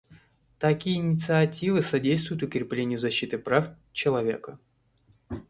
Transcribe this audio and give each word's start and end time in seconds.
Такие 0.57 0.95
инициативы 0.95 1.83
содействуют 1.83 2.41
укреплению 2.41 2.97
защиты 2.97 3.37
прав 3.37 3.69
человека. 3.93 4.57